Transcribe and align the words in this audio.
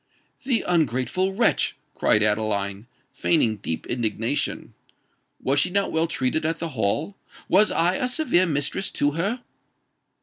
"The 0.45 0.63
ungrateful 0.67 1.33
wretch!" 1.35 1.75
cried 1.93 2.23
Adeline, 2.23 2.87
feigning 3.11 3.57
deep 3.57 3.85
indignation. 3.85 4.73
"Was 5.39 5.59
she 5.59 5.69
not 5.69 5.91
well 5.91 6.07
treated 6.07 6.43
at 6.43 6.57
the 6.57 6.69
Hall? 6.69 7.15
was 7.47 7.69
I 7.69 7.97
a 7.97 8.07
severe 8.07 8.47
mistress 8.47 8.89
to 8.89 9.11
her?" 9.11 9.41